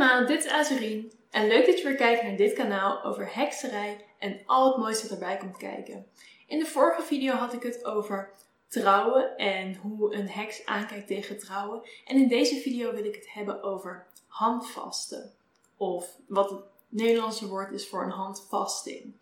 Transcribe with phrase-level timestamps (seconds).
[0.00, 4.04] allemaal, dit is Azurien en leuk dat je weer kijkt naar dit kanaal over hekserij
[4.18, 6.06] en al het mooiste erbij komt kijken.
[6.46, 8.32] In de vorige video had ik het over
[8.68, 11.82] trouwen en hoe een heks aankijkt tegen trouwen.
[12.04, 15.32] En in deze video wil ik het hebben over handvasten.
[15.76, 19.12] Of wat het Nederlandse woord is voor een handvasting.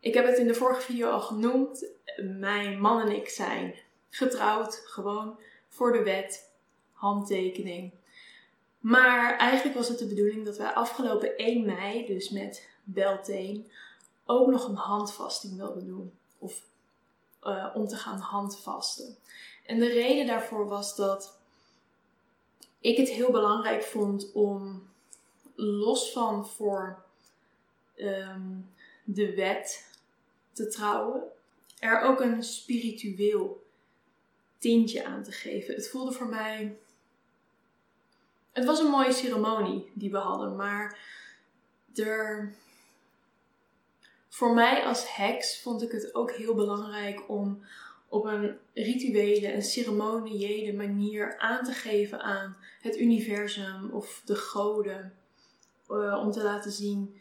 [0.00, 1.86] Ik heb het in de vorige video al genoemd.
[2.38, 3.74] Mijn man en ik zijn
[4.10, 5.38] getrouwd, gewoon
[5.68, 6.50] voor de wet,
[6.92, 7.92] handtekening.
[8.80, 13.70] Maar eigenlijk was het de bedoeling dat wij afgelopen 1 mei, dus met Belteen,
[14.24, 16.12] ook nog een handvasting wilden doen.
[16.38, 16.62] Of
[17.42, 19.16] uh, om te gaan handvasten.
[19.66, 21.38] En de reden daarvoor was dat
[22.80, 24.88] ik het heel belangrijk vond om
[25.54, 27.02] los van voor
[27.96, 28.70] um,
[29.04, 29.90] de wet
[30.52, 31.22] te trouwen,
[31.78, 33.66] er ook een spiritueel
[34.58, 35.74] tintje aan te geven.
[35.74, 36.78] Het voelde voor mij
[38.52, 40.98] het was een mooie ceremonie die we hadden, maar
[41.94, 42.54] er,
[44.28, 47.64] voor mij als heks vond ik het ook heel belangrijk om
[48.08, 55.14] op een rituele en ceremoniële manier aan te geven aan het universum of de goden.
[55.88, 57.20] Uh, om te laten zien,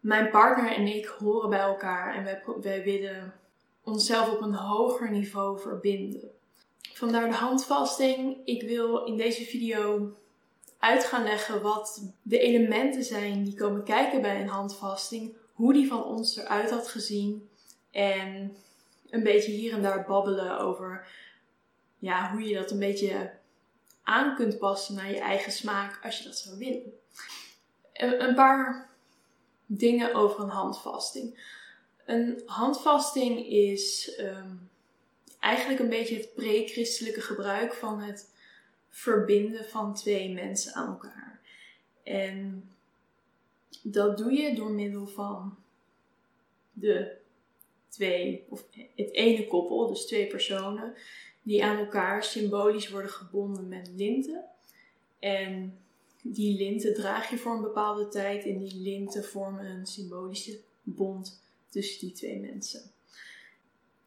[0.00, 3.34] mijn partner en ik horen bij elkaar en wij, wij willen
[3.82, 6.30] onszelf op een hoger niveau verbinden.
[6.92, 8.36] Vandaar de handvasting.
[8.44, 10.12] Ik wil in deze video
[10.78, 15.88] uit gaan leggen wat de elementen zijn die komen kijken bij een handvasting, hoe die
[15.88, 17.48] van ons eruit had gezien
[17.90, 18.56] en
[19.10, 21.08] een beetje hier en daar babbelen over
[21.98, 23.30] ja, hoe je dat een beetje
[24.02, 26.92] aan kunt passen naar je eigen smaak als je dat zou willen.
[27.92, 28.88] Een paar
[29.66, 31.54] dingen over een handvasting.
[32.04, 34.50] Een handvasting is ehm,
[35.40, 38.34] eigenlijk een beetje het pre-christelijke gebruik van het
[38.96, 41.40] verbinden van twee mensen aan elkaar.
[42.02, 42.70] En
[43.82, 45.56] dat doe je door middel van
[46.72, 47.16] de
[47.88, 50.94] twee, of het ene koppel, dus twee personen,
[51.42, 54.44] die aan elkaar symbolisch worden gebonden met linten.
[55.18, 55.78] En
[56.22, 61.42] die linten draag je voor een bepaalde tijd en die linten vormen een symbolische bond
[61.68, 62.90] tussen die twee mensen.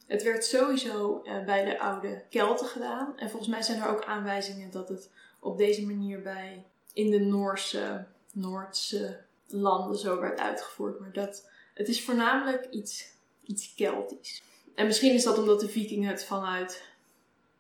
[0.10, 3.18] Het werd sowieso uh, bij de oude Kelten gedaan.
[3.18, 5.10] En volgens mij zijn er ook aanwijzingen dat het
[5.40, 11.00] op deze manier bij in de Noorse, Noordse landen zo werd uitgevoerd.
[11.00, 14.44] Maar dat, het is voornamelijk iets, iets Keltisch.
[14.76, 16.84] En misschien is dat omdat de vikingen het vanuit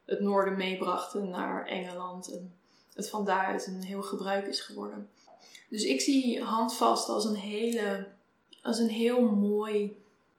[0.05, 2.31] het noorden meebrachten naar Engeland.
[2.31, 2.53] En
[2.93, 5.09] het van daaruit een heel gebruik is geworden.
[5.69, 8.07] Dus ik zie handvast als een hele,
[8.61, 9.97] als een heel mooi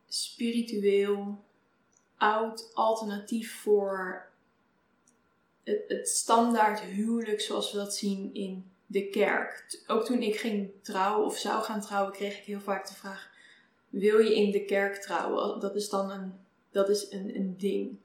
[0.08, 1.48] spiritueel
[2.20, 4.28] oud alternatief voor
[5.64, 9.82] het, het, standaard huwelijk zoals we dat zien in de kerk.
[9.86, 13.30] Ook toen ik ging trouwen of zou gaan trouwen, kreeg ik heel vaak de vraag:
[13.88, 15.60] wil je in de kerk trouwen?
[15.60, 16.32] Dat is dan een,
[16.70, 17.98] dat is een, een ding.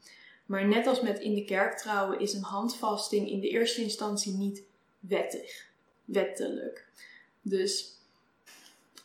[0.46, 4.34] Maar net als met in de kerk trouwen is een handvasting in de eerste instantie
[4.34, 4.64] niet
[5.00, 5.68] wettig,
[6.06, 6.88] wettelijk.
[7.42, 8.00] Dus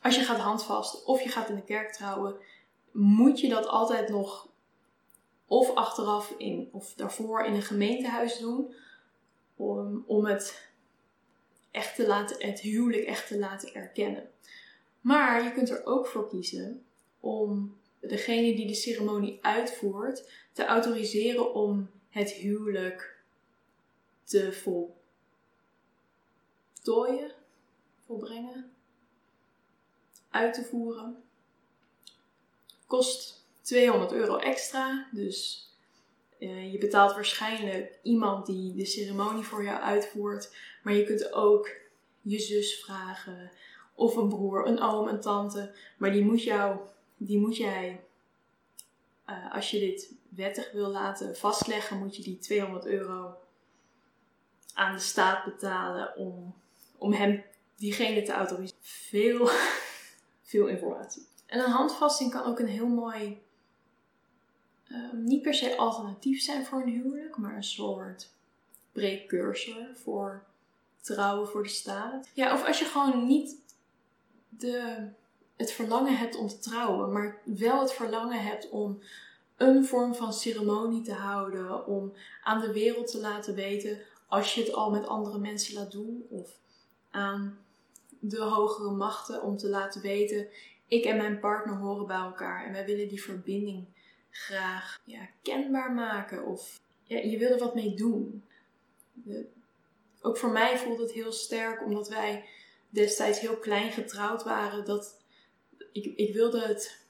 [0.02, 2.36] als je gaat handvasten of je gaat in de kerk trouwen,
[2.90, 4.49] moet je dat altijd nog
[5.50, 8.74] of achteraf in, of daarvoor in een gemeentehuis doen.
[9.56, 10.68] Om, om het
[11.70, 14.30] echt te laten, het huwelijk echt te laten erkennen.
[15.00, 16.84] Maar je kunt er ook voor kiezen
[17.20, 23.18] om degene die de ceremonie uitvoert te autoriseren om het huwelijk
[24.24, 24.52] te
[26.82, 27.32] voltooien,
[28.06, 28.72] volbrengen,
[30.30, 31.22] uit te voeren.
[32.86, 33.39] Kost
[33.70, 35.06] 200 euro extra.
[35.10, 35.68] Dus
[36.38, 40.56] uh, je betaalt waarschijnlijk iemand die de ceremonie voor jou uitvoert.
[40.82, 41.70] Maar je kunt ook
[42.20, 43.50] je zus vragen.
[43.94, 45.74] Of een broer, een oom, een tante.
[45.98, 46.78] Maar die moet, jou,
[47.16, 48.04] die moet jij,
[49.26, 53.34] uh, als je dit wettig wil laten vastleggen, moet je die 200 euro
[54.74, 56.54] aan de staat betalen om,
[56.98, 57.44] om hem,
[57.76, 58.82] diegene te autoriseren.
[58.82, 59.50] Veel,
[60.42, 61.26] veel informatie.
[61.46, 63.42] En een handvasting kan ook een heel mooi
[64.90, 68.30] Ehm, niet per se alternatief zijn voor een huwelijk, maar een soort
[68.92, 70.42] precursor voor
[71.00, 72.28] trouwen voor de staat.
[72.34, 73.56] Ja, of als je gewoon niet
[74.48, 75.08] de,
[75.56, 78.98] het verlangen hebt om te trouwen, maar wel het verlangen hebt om
[79.56, 82.12] een vorm van ceremonie te houden, om
[82.42, 86.26] aan de wereld te laten weten als je het al met andere mensen laat doen,
[86.28, 86.50] of
[87.10, 87.58] aan
[88.18, 90.46] de hogere machten om te laten weten:
[90.86, 93.86] ik en mijn partner horen bij elkaar en wij willen die verbinding
[94.30, 98.44] graag ja, kenbaar maken of ja, je wil er wat mee doen.
[100.20, 102.48] ook voor mij voelt het heel sterk omdat wij
[102.88, 105.22] destijds heel klein getrouwd waren, dat
[105.92, 107.04] ik, ik wilde het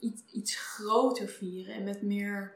[0.00, 2.54] iets, iets groter vieren en met meer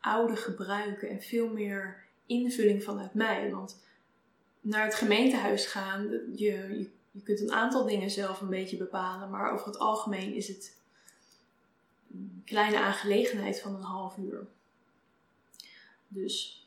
[0.00, 3.50] oude gebruiken en veel meer invulling vanuit mij.
[3.50, 3.84] Want
[4.60, 9.30] naar het gemeentehuis gaan, je, je, je kunt een aantal dingen zelf een beetje bepalen,
[9.30, 10.76] maar over het algemeen is het
[12.44, 14.46] kleine aangelegenheid van een half uur.
[16.08, 16.66] Dus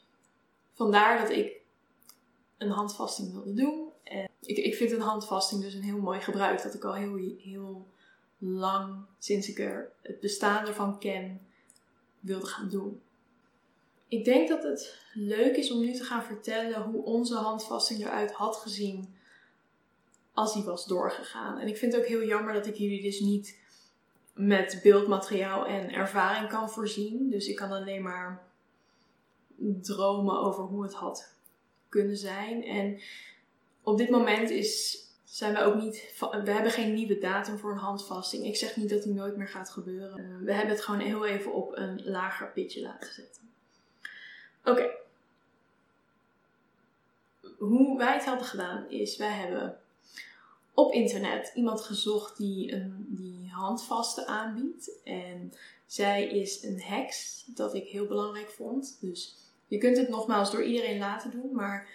[0.73, 1.61] vandaar dat ik
[2.57, 3.89] een handvasting wilde doen.
[4.03, 7.15] En ik, ik vind een handvasting dus een heel mooi gebruik dat ik al heel,
[7.37, 7.87] heel
[8.37, 11.41] lang, sinds ik er het bestaan ervan ken,
[12.19, 13.01] wilde gaan doen.
[14.07, 18.31] Ik denk dat het leuk is om nu te gaan vertellen hoe onze handvasting eruit
[18.31, 19.15] had gezien
[20.33, 21.59] als die was doorgegaan.
[21.59, 23.57] En ik vind het ook heel jammer dat ik jullie dus niet
[24.39, 27.29] met beeldmateriaal en ervaring kan voorzien.
[27.29, 28.43] Dus ik kan alleen maar
[29.81, 31.33] dromen over hoe het had
[31.89, 32.63] kunnen zijn.
[32.63, 32.99] En
[33.83, 36.13] op dit moment is, zijn we ook niet.
[36.43, 38.45] We hebben geen nieuwe datum voor een handvasting.
[38.45, 40.17] Ik zeg niet dat die nooit meer gaat gebeuren.
[40.17, 43.41] Eh, we hebben het gewoon heel even op een lager pitje laten zetten.
[44.63, 44.89] Oké.
[47.57, 49.79] Hoe wij het hadden gedaan is, wij hebben
[50.79, 55.01] op internet iemand gezocht die een die handvasten aanbiedt.
[55.03, 55.53] En
[55.85, 58.97] zij is een heks, dat ik heel belangrijk vond.
[59.01, 59.35] Dus
[59.67, 61.87] je kunt het nogmaals door iedereen laten doen, maar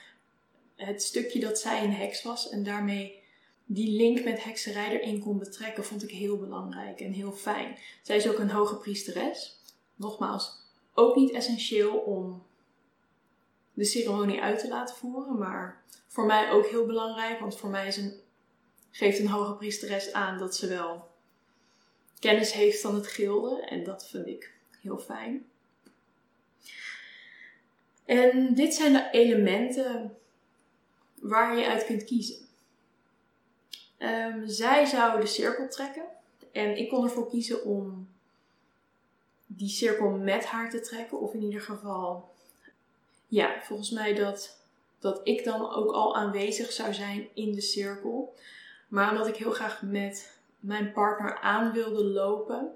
[0.77, 3.23] het stukje dat zij een heks was en daarmee
[3.67, 7.79] die link met hekserij erin kon betrekken, vond ik heel belangrijk en heel fijn.
[8.03, 9.61] Zij is ook een hoge priesteres.
[9.97, 10.63] Nogmaals,
[10.95, 12.43] ook niet essentieel om
[13.73, 17.87] de ceremonie uit te laten voeren, maar voor mij ook heel belangrijk, want voor mij
[17.87, 18.23] is een,
[18.95, 21.11] geeft een hoge priesteres aan dat ze wel
[22.19, 25.47] kennis heeft van het gilde en dat vind ik heel fijn.
[28.05, 30.17] En dit zijn de elementen
[31.15, 32.37] waar je uit kunt kiezen.
[33.99, 36.05] Um, zij zou de cirkel trekken
[36.53, 38.09] en ik kon ervoor kiezen om
[39.47, 42.33] die cirkel met haar te trekken, of in ieder geval
[43.27, 44.59] ja, volgens mij dat,
[44.99, 48.35] dat ik dan ook al aanwezig zou zijn in de cirkel.
[48.95, 52.75] Maar omdat ik heel graag met mijn partner aan wilde lopen,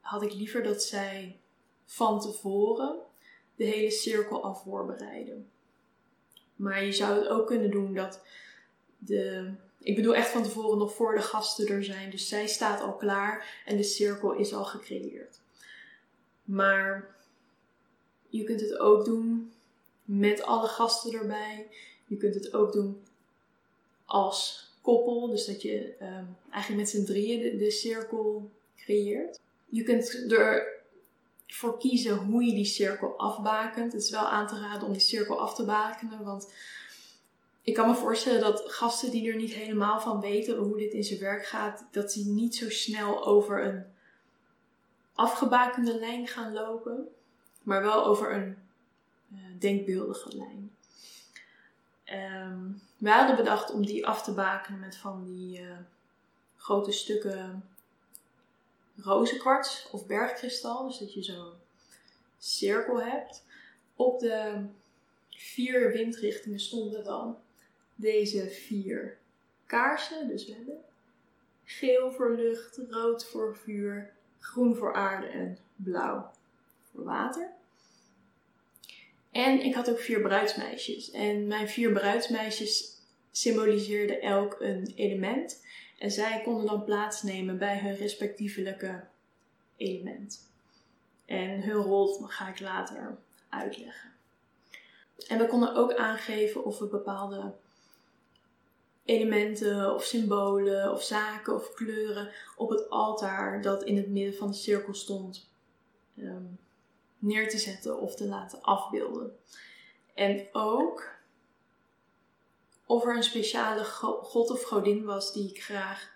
[0.00, 1.40] had ik liever dat zij
[1.84, 2.96] van tevoren
[3.56, 5.50] de hele cirkel al voorbereiden.
[6.56, 8.22] Maar je zou het ook kunnen doen dat
[8.98, 9.52] de.
[9.78, 12.10] Ik bedoel echt van tevoren nog voor de gasten er zijn.
[12.10, 15.40] Dus zij staat al klaar en de cirkel is al gecreëerd.
[16.44, 17.14] Maar
[18.28, 19.52] je kunt het ook doen
[20.04, 21.66] met alle gasten erbij.
[22.06, 23.04] Je kunt het ook doen
[24.04, 29.40] als koppel, dus dat je um, eigenlijk met z'n drieën de, cirkel creëert.
[29.68, 30.26] Je kunt
[31.48, 33.92] ervoor kiezen hoe je die cirkel afbakent.
[33.92, 36.52] Het is wel aan te raden om die cirkel af te bakenen, want
[37.62, 41.04] ik kan me voorstellen dat gasten die er niet helemaal van weten hoe dit in
[41.04, 43.84] zijn werk gaat, dat ze niet zo snel over een
[45.14, 47.08] afgebakende lijn gaan lopen,
[47.62, 48.56] maar wel over een
[49.32, 50.70] uh, denkbeeldige lijn.
[52.48, 55.76] Um, we hadden bedacht om die af te bakenen met van die uh,
[56.56, 57.68] grote stukken
[58.96, 60.86] rozenkwarts of bergkristal.
[60.86, 61.52] Dus dat je zo'n
[62.38, 63.44] cirkel hebt.
[63.96, 64.64] Op de
[65.30, 67.36] vier windrichtingen stonden dan
[67.94, 69.18] deze vier
[69.66, 70.28] kaarsen.
[70.28, 70.80] Dus we hebben
[71.64, 76.30] geel voor lucht, rood voor vuur, groen voor aarde en blauw
[76.90, 77.50] voor water.
[79.30, 81.10] En ik had ook vier bruidsmeisjes.
[81.10, 83.00] En mijn vier bruidsmeisjes
[83.32, 85.64] symboliseerden elk een element.
[85.98, 89.04] En zij konden dan plaatsnemen bij hun respectievelijke
[89.76, 90.50] element.
[91.24, 93.16] En hun rol ga ik later
[93.48, 94.10] uitleggen.
[95.28, 97.54] En we konden ook aangeven of we bepaalde
[99.04, 104.50] elementen of symbolen of zaken of kleuren op het altaar dat in het midden van
[104.50, 105.50] de cirkel stond
[106.16, 106.44] ehm,
[107.18, 109.36] neer te zetten of te laten afbeelden.
[110.14, 111.21] En ook
[112.92, 116.10] of er een speciale god of godin was die ik graag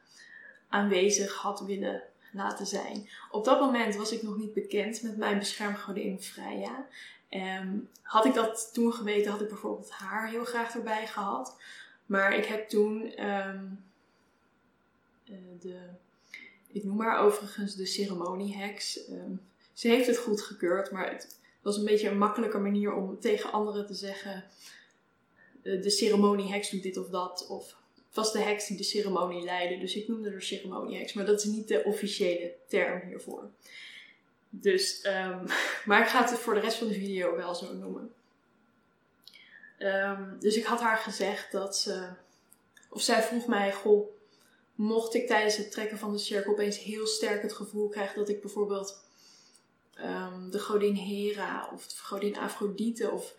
[0.68, 2.02] aanwezig had willen
[2.32, 3.08] laten zijn.
[3.30, 6.86] Op dat moment was ik nog niet bekend met mijn beschermgodin Freya.
[7.30, 11.56] Um, had ik dat toen geweten, had ik bijvoorbeeld haar heel graag erbij gehad.
[12.06, 13.84] Maar ik heb toen um,
[15.60, 15.78] de,
[16.66, 19.08] ik noem haar overigens de ceremonieheks.
[19.10, 19.40] Um,
[19.72, 23.52] ze heeft het goed gekeurd, maar het was een beetje een makkelijke manier om tegen
[23.52, 24.40] anderen te zeggen: eh,
[25.82, 27.46] de ceremonieheks doet dit of dat.
[27.48, 31.12] Of het was de heks die de ceremonie leidde, dus ik noemde haar ceremonieheks.
[31.12, 33.50] Maar dat is niet de officiële term hiervoor.
[34.50, 35.44] Dus, um,
[35.86, 38.14] maar ik ga het voor de rest van de video wel zo noemen.
[39.78, 42.08] Um, dus ik had haar gezegd dat ze
[42.88, 44.08] of zij vroeg mij, goh,
[44.74, 48.28] mocht ik tijdens het trekken van de cirkel opeens heel sterk het gevoel krijgen dat
[48.28, 49.04] ik bijvoorbeeld
[49.94, 53.34] ehm, de godin Hera of de godin Afrodite of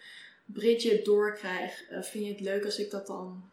[0.53, 3.49] Bridget doorkrijg, uh, vind je het leuk als ik dat dan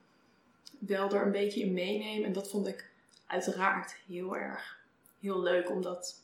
[0.79, 2.25] wel er een beetje in meeneem?
[2.25, 2.91] En dat vond ik
[3.27, 4.83] uiteraard heel erg
[5.21, 6.23] heel leuk om dat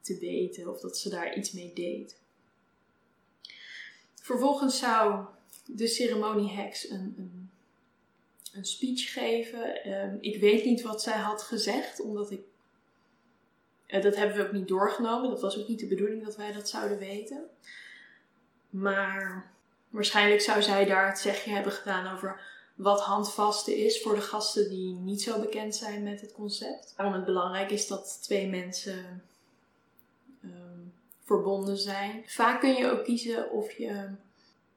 [0.00, 2.16] te weten of dat ze daar iets mee deed.
[4.14, 5.24] Vervolgens zou
[5.66, 7.50] de ceremonieheks een, een,
[8.52, 9.84] een speech geven.
[9.84, 12.40] Ehm, ik weet niet wat zij had gezegd, omdat ik.
[13.86, 15.30] Uh, dat hebben we ook niet doorgenomen.
[15.30, 17.44] Dat was ook niet de bedoeling dat wij dat zouden weten.
[18.70, 19.50] Maar
[19.88, 22.40] waarschijnlijk zou zij daar het zegje hebben gedaan over
[22.74, 26.94] wat handvasten is voor de gasten die niet zo bekend zijn met het concept.
[26.96, 29.22] Waarom het belangrijk is dat twee mensen
[30.44, 30.92] um,
[31.24, 32.22] verbonden zijn.
[32.26, 34.08] Vaak kun je ook kiezen of je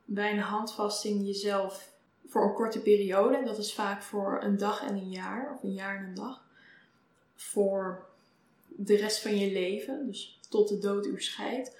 [0.05, 1.91] bij een handvasting jezelf
[2.27, 5.63] voor een korte periode, en dat is vaak voor een dag en een jaar, of
[5.63, 6.43] een jaar en een dag,
[7.35, 8.05] voor
[8.67, 11.77] de rest van je leven, dus tot de dood u scheidt,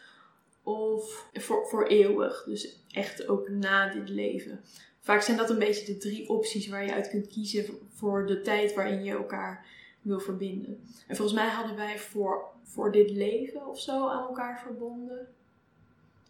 [0.69, 4.61] of voor, voor eeuwig, dus echt ook na dit leven.
[4.99, 8.41] Vaak zijn dat een beetje de drie opties waar je uit kunt kiezen voor de
[8.41, 9.65] tijd waarin je elkaar
[10.01, 10.83] wil verbinden.
[11.07, 15.27] En volgens mij hadden wij voor, voor dit leven of zo aan elkaar verbonden.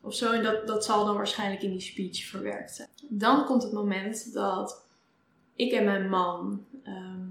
[0.01, 2.89] Of zo, en dat, dat zal dan waarschijnlijk in die speech verwerkt zijn.
[3.07, 4.85] Dan komt het moment dat
[5.55, 7.25] ik en mijn man ehm,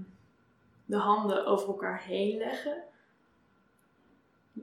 [0.85, 2.83] de handen over elkaar heen leggen.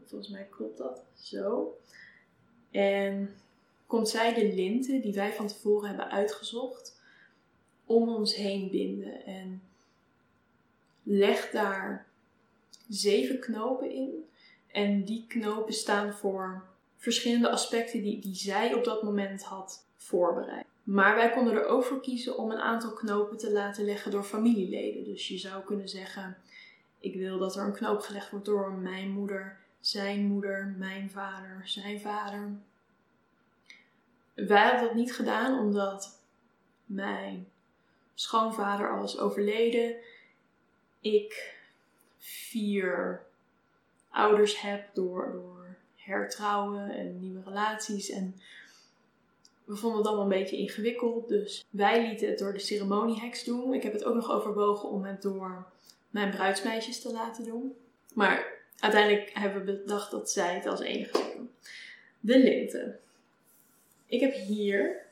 [0.06, 1.76] Volgens mij klopt dat zo.
[2.76, 3.34] En
[3.86, 7.00] komt zij de linten die wij van tevoren hebben uitgezocht
[7.84, 9.24] om ons heen binden.
[9.24, 9.62] En
[11.02, 12.06] leg daar
[12.88, 14.24] zeven knopen in.
[14.72, 16.66] En die knopen staan voor
[16.96, 20.64] verschillende aspecten die, die zij op dat moment had voorbereid.
[20.82, 24.24] Maar wij konden er ook voor kiezen om een aantal knopen te laten leggen door
[24.24, 25.04] familieleden.
[25.04, 26.36] Dus je zou kunnen zeggen:
[27.00, 31.60] Ik wil dat er een knoop gelegd wordt door mijn moeder, zijn moeder, mijn vader,
[31.64, 32.50] zijn vader,
[34.34, 36.20] wij hebben dat niet gedaan omdat
[36.84, 37.48] mijn
[38.14, 39.96] schoonvader al was overleden.
[41.00, 41.54] Ik
[42.18, 43.22] vier
[44.10, 48.10] ouders heb door, door hertrouwen en nieuwe relaties.
[48.10, 48.40] En
[49.64, 51.28] we vonden het allemaal een beetje ingewikkeld.
[51.28, 53.74] Dus wij lieten het door de ceremonieheks doen.
[53.74, 55.66] Ik heb het ook nog overwogen om het door
[56.10, 57.76] mijn bruidsmeisjes te laten doen.
[58.14, 61.50] Maar uiteindelijk hebben we bedacht dat zij het als enige zou doen.
[62.20, 62.98] De linten.
[64.06, 65.04] Ik heb hier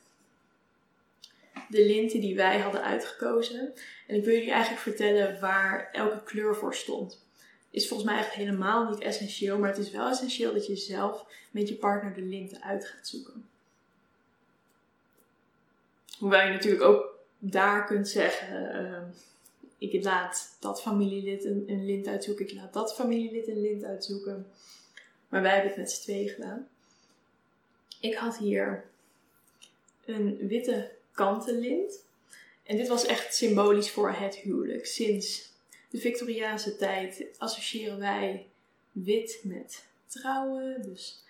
[1.69, 3.73] de linten die wij hadden uitgekozen.
[4.07, 7.23] En ik wil jullie eigenlijk vertellen waar elke kleur voor stond.
[7.69, 11.25] Is volgens mij echt helemaal niet essentieel, maar het is wel essentieel dat je zelf
[11.51, 13.45] met je partner de linten uit gaat zoeken.
[16.19, 19.01] Hoewel je natuurlijk ook daar kunt zeggen: uh,
[19.77, 24.47] ik laat dat familielid een, lint uitzoeken, ik laat dat familielid een lint uitzoeken.
[25.29, 26.67] Maar wij hebben het met z'n tweeën gedaan.
[27.99, 28.85] Ik had hier
[30.05, 32.03] een witte kanten lint.
[32.63, 34.85] En dit was echt symbolisch voor het huwelijk.
[34.85, 35.53] Sinds
[35.89, 38.47] de Victoriaanse tijd associëren wij
[38.91, 40.81] wit met trouwen.
[40.81, 41.23] Dus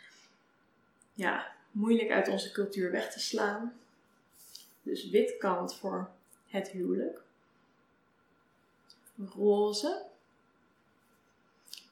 [1.13, 3.79] ja, moeilijk uit onze cultuur weg te slaan.
[4.81, 6.09] Dus wit kant voor
[6.47, 7.24] het huwelijk.
[9.15, 10.05] Roze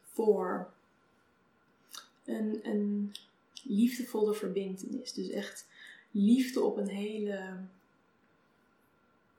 [0.03, 0.73] voor
[2.25, 3.15] een, een
[3.63, 5.13] liefdevolle verbindenis.
[5.13, 5.67] Dus echt
[6.11, 7.57] liefde op een hele.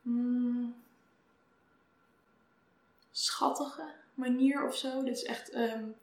[0.03, 0.75] Hmm,
[3.11, 5.03] schattige manier of zo.
[5.03, 5.95] Dit is echt um,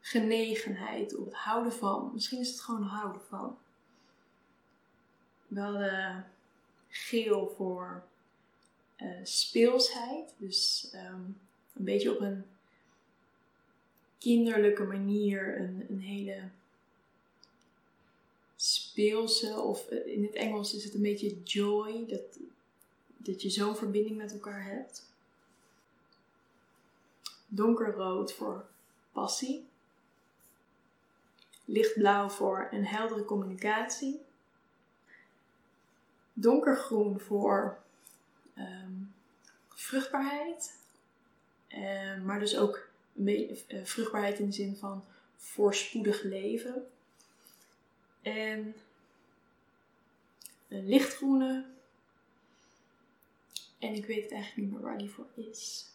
[0.00, 2.10] genegenheid of het houden van.
[2.12, 3.58] Misschien is het gewoon houden van.
[5.46, 6.18] Wel uh,
[6.88, 8.04] geel voor
[9.02, 10.34] uh, speelsheid.
[10.36, 11.38] Dus um,
[11.74, 12.44] een beetje op een
[14.18, 16.48] kinderlijke manier een, een hele
[18.56, 22.38] speelse, of eh, in het Engels is het een beetje joy, dat,
[23.16, 25.12] dat je zo'n verbinding met elkaar hebt.
[27.46, 28.66] Donkerrood voor
[29.12, 29.66] passie.
[31.64, 34.20] Lichtblauw voor een heldere communicatie.
[36.32, 37.83] Donkergroen voor
[38.58, 39.14] um,
[39.68, 40.78] vruchtbaarheid.
[41.68, 45.04] Uh, maar dus ook uh, vruchtbaarheid in de zin van
[45.36, 46.86] voorspoedig leven.
[48.22, 48.74] En
[50.68, 51.64] een lichtgroene.
[53.78, 55.86] En ik weet eigenlijk niet meer waar die voor is.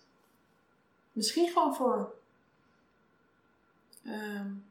[1.12, 2.16] Misschien gewoon voor
[4.06, 4.66] um,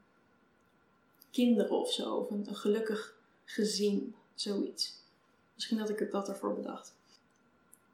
[1.30, 2.14] kinderen of zo.
[2.14, 4.14] Of een, gelukkig gezin.
[4.34, 4.94] Zoiets.
[5.54, 6.94] Misschien had ik dat ervoor bedacht.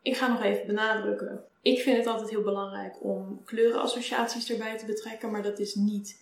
[0.05, 1.45] Ik ga nog even benadrukken.
[1.63, 6.21] Ik vind het altijd heel belangrijk om kleurenassociaties erbij te betrekken, maar dat is niet,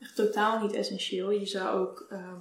[0.00, 1.30] echt totaal niet essentieel.
[1.30, 2.38] Je zou ook ehm,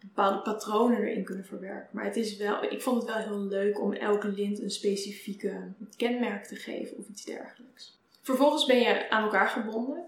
[0.00, 1.88] bepaalde patronen erin kunnen verwerken.
[1.90, 5.72] Maar het is wel, ik vond het wel heel leuk om elke lint een specifieke
[5.96, 7.98] kenmerk te geven of iets dergelijks.
[8.22, 10.04] Vervolgens ben je aan elkaar gebonden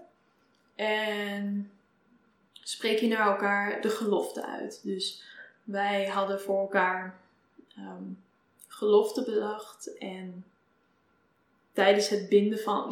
[0.75, 1.71] en
[2.53, 4.79] spreek je naar elkaar de gelofte uit.
[4.83, 5.23] Dus
[5.63, 7.19] wij hadden voor elkaar
[7.77, 8.17] um,
[8.73, 10.45] gelofte bedacht en
[11.71, 12.91] tijdens het binden van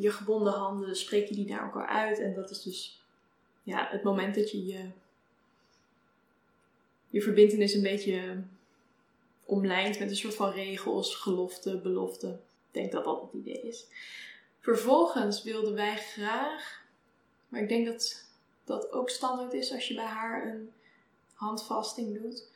[0.00, 2.18] je gebonden handen spreek je die naar elkaar uit.
[2.18, 3.02] En dat is dus
[3.62, 4.90] ja, het moment dat je je,
[7.08, 8.42] je verbindenis een beetje
[9.44, 12.28] omlijnt met een soort van regels, gelofte, belofte.
[12.28, 13.86] Ik denk dat dat het idee is.
[14.60, 16.82] Vervolgens wilden wij graag,
[17.48, 18.24] maar ik denk dat
[18.64, 20.72] dat ook standaard is als je bij haar een
[21.32, 22.49] handvasting doet,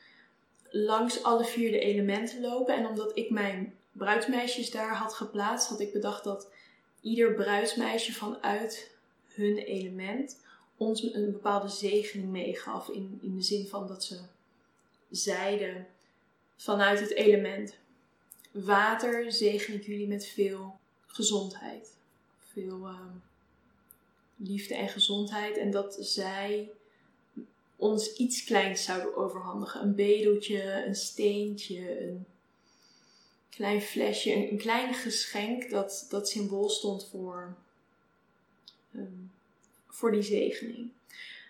[0.83, 2.75] langs alle vier de elementen lopen.
[2.75, 6.51] En omdat ik mijn bruidsmeisjes daar had geplaatst, had ik bedacht dat
[7.01, 8.91] ieder bruidsmeisje vanuit
[9.25, 10.41] hun element
[10.77, 12.89] ons een bepaalde zegening meegaf.
[12.89, 14.19] In, in de zin van dat ze
[15.09, 15.87] zeiden
[16.55, 17.75] vanuit het element
[18.51, 21.97] water zegen ik jullie met veel gezondheid.
[22.37, 23.15] Veel ehm,
[24.35, 25.57] liefde en gezondheid.
[25.57, 26.71] En dat zij
[27.75, 29.81] ons iets kleins zouden overhandigen.
[29.81, 32.25] Een bedeltje, een steentje, een
[33.49, 37.55] klein flesje, een, klein geschenk dat, dat symbool stond voor,
[38.93, 39.03] ehm,
[39.87, 40.89] voor die zegening.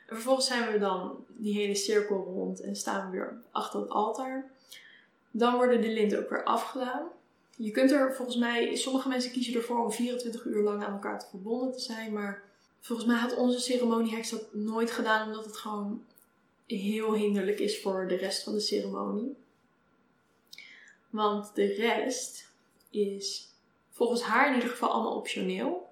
[0.07, 3.89] En vervolgens zijn we dan die hele cirkel rond en staan we weer achter het
[3.89, 4.51] altaar.
[5.31, 7.07] Dan worden de linten ook weer afgedaan.
[7.55, 11.19] Je kunt er volgens mij, sommige mensen kiezen ervoor om 24 uur lang aan elkaar
[11.19, 12.43] te verbonden te zijn, maar
[12.81, 16.03] volgens mij had onze ceremonieheks dat nooit gedaan omdat het gewoon
[16.65, 19.35] heel hinderlijk is voor de rest van de ceremonie.
[21.09, 22.51] Want de rest
[22.89, 23.49] is
[23.89, 25.89] volgens haar in ieder geval allemaal optioneel.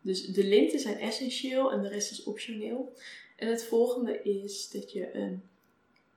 [0.00, 2.92] Dus de linten zijn essentieel en de rest is optioneel.
[3.36, 5.42] En het volgende is dat je een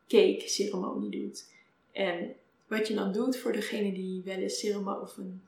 [0.08, 1.46] cake ceremonie doet.
[1.92, 2.36] En
[2.68, 5.42] wat je dan doet voor degene die wel eens ceremonie of een,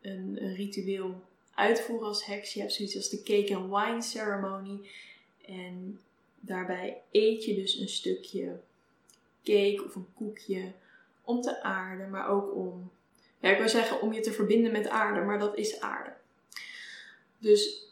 [0.00, 1.22] een, ritueel
[1.54, 2.52] uitvoeren als heks.
[2.52, 4.90] Je hebt zoiets als de cake and wine ceremonie.
[5.46, 6.00] En
[6.40, 8.60] daarbij eet je dus een stukje
[9.44, 10.72] cake of een koekje
[11.24, 12.90] om te aarden, maar ook om,
[13.40, 16.12] ja, ik wil zeggen om je te verbinden met aarde, maar dat is aarde.
[17.38, 17.86] Dus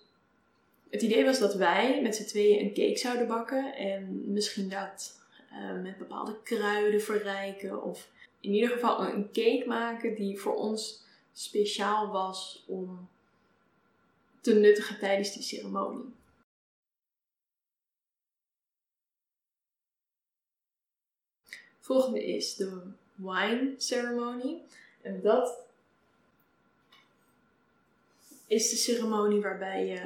[0.91, 5.21] het idee was dat wij met z'n tweeën een cake zouden bakken en misschien dat
[5.53, 8.09] uh, met bepaalde kruiden verrijken of
[8.41, 13.09] in ieder geval een cake maken die voor ons speciaal was om
[14.41, 16.15] te nuttigen tijdens die ceremonie.
[21.89, 22.81] Volgende is de
[23.15, 24.61] wine ceremony.
[25.03, 25.59] En dat
[28.47, 30.01] is de ceremonie waarbij je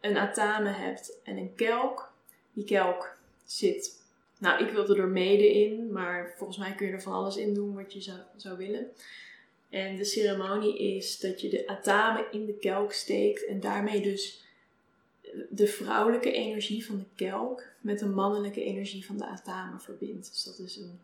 [0.00, 2.12] een atame hebt en een kelk.
[2.52, 4.02] Die kelk zit,
[4.38, 7.54] nou ik wilde er mede in, maar volgens mij kun je er van alles in
[7.54, 8.90] doen wat je zou, zou willen.
[9.68, 14.44] En de ceremonie is dat je de atame in de kelk steekt en daarmee dus
[15.50, 20.32] de vrouwelijke energie van de kelk met de mannelijke energie van de atame verbindt.
[20.32, 21.00] Dus dat is een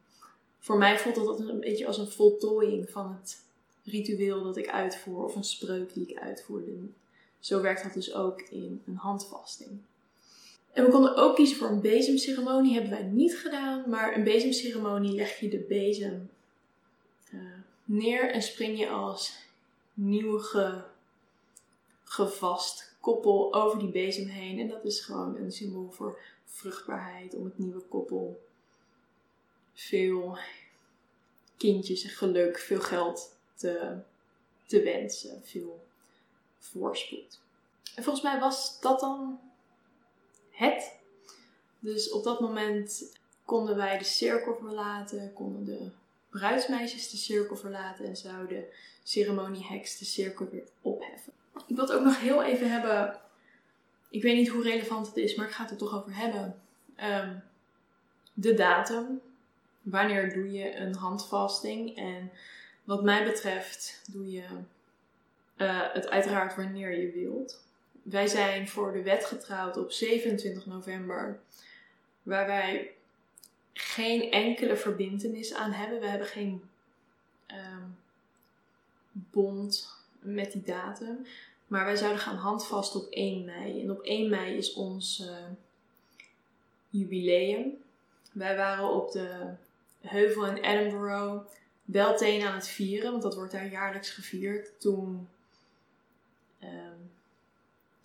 [0.61, 3.43] voor mij voelt dat een beetje als een voltooiing van het
[3.85, 6.73] ritueel dat ik uitvoer of een spreuk die ik uitvoerde.
[7.39, 9.71] Zo werkt dat dus ook in een handvasting.
[10.73, 12.73] En we konden ook kiezen voor een bezemceremonie.
[12.73, 16.31] Hebben wij niet gedaan, maar een bezemceremonie leg je de bezem
[17.33, 17.41] uh,
[17.85, 19.37] neer en spring je als
[19.95, 20.83] nieuw ge,
[22.05, 24.59] gevast koppel over die bezem heen.
[24.59, 28.41] En dat is gewoon een symbool voor vruchtbaarheid, om het nieuwe koppel
[29.81, 30.39] veel
[31.57, 33.97] kindjes en geluk, veel geld te,
[34.67, 35.87] te wensen, veel
[36.59, 37.41] voorspoed.
[37.95, 39.41] En volgens mij was dat dan
[40.51, 40.93] het.
[41.79, 45.91] Dus op dat moment konden wij de cirkel verlaten, konden de
[46.31, 51.33] bruidsmeisjes de cirkel verlaten en zou de ceremonieheks de cirkel weer opheffen.
[51.67, 53.21] Ik wil het ook nog heel even hebben.
[54.09, 56.63] Ik weet niet hoe relevant het is, maar ik ga het er toch over hebben.
[56.97, 57.39] Ehm,
[58.33, 59.21] de datum
[59.83, 61.97] wanneer doe je een handvasting.
[61.97, 62.31] En
[62.85, 64.45] wat mij betreft doe je
[65.57, 67.63] uh, het uiteraard wanneer je wilt.
[68.03, 71.41] Wij zijn voor de wet getrouwd op 27 november,
[72.23, 72.93] waar wij
[73.73, 76.01] geen enkele verbindenis aan hebben.
[76.01, 76.63] We hebben geen
[77.49, 77.97] um,
[79.13, 81.27] bond met die datum.
[81.67, 83.83] Maar wij zouden gaan handvasten op 1 mei.
[83.83, 85.37] En op 1 mei is ons uh,
[86.89, 87.83] jubileum.
[88.33, 89.55] Wij waren op de
[90.01, 91.45] heuvel in Edinburgh
[91.85, 94.81] wel Theen aan het vieren, want dat wordt daar jaarlijks gevierd.
[94.81, 95.29] Toen
[96.59, 96.99] ehm,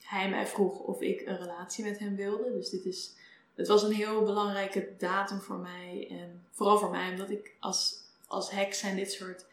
[0.02, 2.52] hij mij vroeg of ik een relatie met hem wilde.
[2.52, 3.16] Dus dit is,
[3.56, 6.08] het was een heel belangrijke datum voor mij.
[6.10, 7.96] En vooral voor mij, omdat ik als,
[8.28, 9.46] als heks zijn dit soort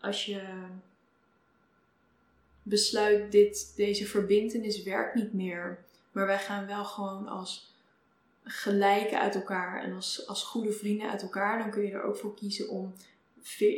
[0.00, 0.42] als je
[2.62, 7.73] besluit dit, deze verbindenis werkt niet meer, maar wij gaan wel gewoon als
[8.44, 12.16] gelijken uit elkaar en als, als goede vrienden uit elkaar, dan kun je er ook
[12.16, 12.94] voor kiezen om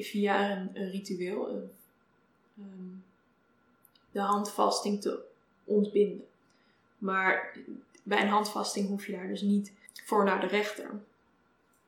[0.00, 1.70] via een, ritueel
[2.59, 2.94] ehm,
[4.11, 5.24] de handvasting te
[5.64, 6.26] ontbinden.
[6.98, 7.59] Maar
[8.02, 9.72] bij een handvasting hoef je daar dus niet
[10.05, 10.90] voor naar de rechter.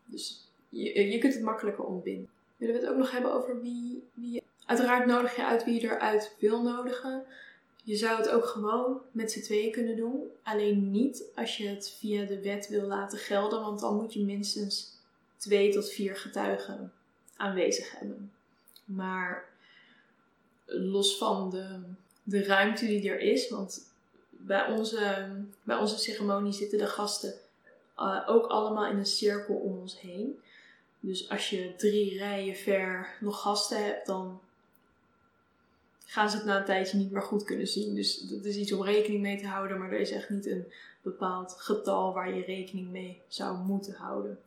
[0.04, 2.28] Dus je, je kunt het makkelijker ontbinden.
[2.56, 5.90] Willen we het ook nog hebben over wie, wie Uiteraard nodig je uit wie je
[5.90, 7.24] eruit wil nodigen.
[7.88, 10.22] Je zou het ook gewoon met z'n tweeën kunnen doen.
[10.42, 14.24] Alleen niet als je het via de wet wil laten gelden, want dan moet je
[14.24, 14.92] minstens
[15.36, 16.92] twee tot vier getuigen
[17.36, 18.32] aanwezig hebben.
[18.84, 19.48] Maar
[20.66, 21.80] los van de,
[22.22, 23.90] de ruimte die er is, want
[24.30, 25.28] bij onze,
[25.62, 27.34] bij onze ceremonie zitten de gasten
[27.98, 30.40] uh, ook allemaal in een cirkel om ons heen.
[31.00, 34.40] Dus als je drie rijen ver nog gasten hebt, dan
[36.10, 37.94] gaan ze het na een tijdje niet meer goed kunnen zien.
[37.94, 40.72] Dus dat is iets om rekening mee te houden, maar er is echt niet een
[41.02, 44.38] bepaald getal waar je rekening mee zou moeten houden.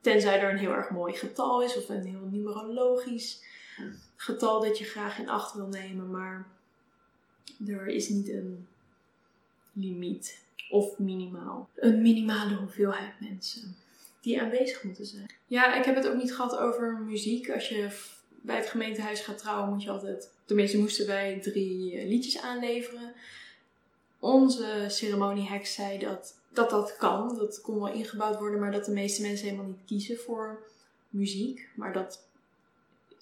[0.00, 3.42] Tenzij er een heel erg mooi getal is of een heel numerologisch
[4.16, 6.46] getal dat je graag in acht wil nemen, maar
[7.66, 8.66] er is niet een
[9.72, 11.68] limiet of minimaal.
[11.74, 13.76] Een minimale hoeveelheid mensen
[14.20, 15.30] die aanwezig moeten zijn.
[15.46, 17.50] Ja, ik heb het ook niet gehad over muziek.
[17.50, 17.88] Als je
[18.28, 20.30] bij het gemeentehuis gaat trouwen, moet je altijd.
[20.50, 23.14] Tenminste, moesten wij drie eh, liedjes aanleveren.
[24.18, 27.36] Onze ceremonieheks zei dat, dat dat kan.
[27.36, 30.66] Dat kon wel ingebouwd worden, maar dat de meeste mensen helemaal niet kiezen voor
[31.08, 31.68] muziek.
[31.74, 32.26] Maar dat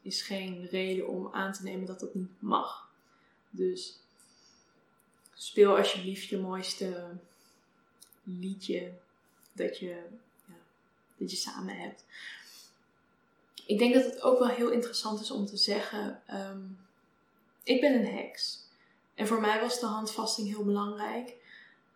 [0.02, 2.90] is geen reden om aan te nemen dat dat niet mag.
[3.50, 4.00] Dus
[5.34, 7.08] speel alsjeblieft je mooiste
[8.22, 8.92] liedje
[9.52, 9.86] dat je,
[10.46, 10.54] ja,
[11.16, 12.04] dat je samen hebt.
[13.66, 16.60] Ik denk dat het ook wel heel interessant is om te zeggen: ehm,
[17.68, 18.66] ik ben een heks.
[19.14, 21.37] En voor mij was de handvasting heel belangrijk.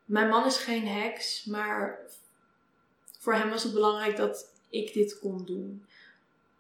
[0.05, 1.99] Mijn man is geen heks, maar
[3.19, 5.87] voor hem was het belangrijk dat ik dit kon doen.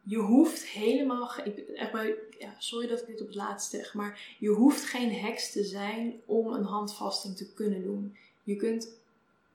[0.03, 1.31] Je hoeft helemaal.
[1.44, 1.92] Ik, echt
[2.38, 5.64] ja, sorry dat ik dit op het laatst zeg, maar je hoeft geen heks te
[5.64, 8.16] zijn om een handvasting te kunnen doen.
[8.42, 8.88] Je kunt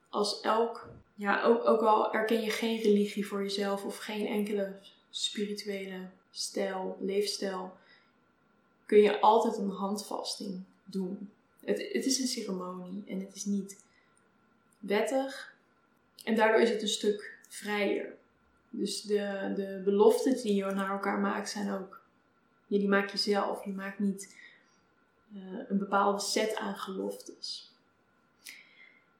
[0.09, 0.89] als elk.
[1.15, 4.75] Ja, ook, ook al erken je geen religie voor jezelf of geen enkele
[5.09, 7.77] spirituele stijl, leefstijl,
[8.87, 11.29] kun je altijd een handvasting doen.
[11.65, 13.83] Het, het is een ceremonie en het is niet
[14.79, 15.55] wettig.
[16.23, 18.15] En daardoor is het een stuk vrijer.
[18.69, 22.01] Dus de, de beloften die je naar elkaar maakt zijn ook,
[22.67, 23.65] ja, die maak je zelf.
[23.65, 24.35] Je maakt niet
[25.35, 27.71] uh, een bepaalde set aan geloftes.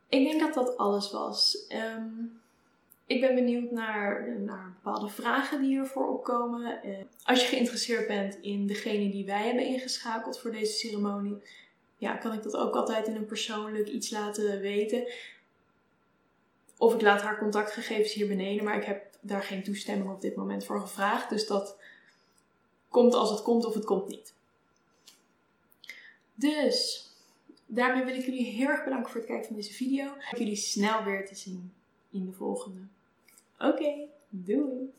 [0.09, 1.65] Ik denk dat dat alles was.
[1.69, 2.41] Um,
[3.07, 6.83] ik ben benieuwd naar, naar bepaalde vragen die hiervoor opkomen.
[6.83, 11.41] Eh, als je geïnteresseerd bent in degene die wij hebben ingeschakeld voor deze ceremonie,
[11.97, 15.07] ja, kan ik dat ook altijd in een persoonlijk iets laten weten.
[16.77, 20.35] Of ik laat haar contactgegevens hier beneden, maar ik heb daar geen toestemming op dit
[20.35, 21.29] moment voor gevraagd.
[21.29, 21.77] Dus dat
[22.89, 24.33] komt als het komt of het komt niet.
[26.33, 27.09] Dus,
[27.65, 30.05] daarmee wil ik jullie heel erg bedanken voor het kijken van deze video.
[30.05, 31.73] Ik jullie snel weer te zien
[32.11, 32.79] in de volgende.
[33.59, 34.97] Oké, doei!